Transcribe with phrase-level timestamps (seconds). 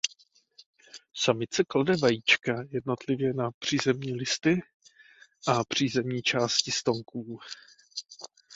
[1.13, 4.59] Samice klade vajíčka jednotlivě na přízemní listy
[5.47, 7.39] a přízemní části stonků.